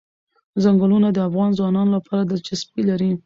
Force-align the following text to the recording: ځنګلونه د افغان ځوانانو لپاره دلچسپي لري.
ځنګلونه 0.63 1.07
د 1.11 1.17
افغان 1.27 1.49
ځوانانو 1.57 1.95
لپاره 1.97 2.21
دلچسپي 2.23 2.81
لري. 2.89 3.11